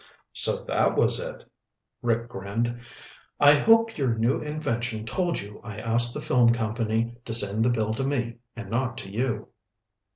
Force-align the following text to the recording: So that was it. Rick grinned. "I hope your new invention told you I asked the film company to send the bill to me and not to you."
So 0.33 0.63
that 0.65 0.97
was 0.97 1.19
it. 1.19 1.45
Rick 2.01 2.27
grinned. 2.29 2.79
"I 3.39 3.53
hope 3.53 3.99
your 3.99 4.15
new 4.15 4.39
invention 4.41 5.05
told 5.05 5.39
you 5.39 5.61
I 5.63 5.77
asked 5.77 6.15
the 6.15 6.23
film 6.23 6.51
company 6.51 7.13
to 7.23 7.35
send 7.35 7.63
the 7.63 7.69
bill 7.69 7.93
to 7.93 8.03
me 8.03 8.37
and 8.55 8.71
not 8.71 8.97
to 8.97 9.11
you." 9.11 9.49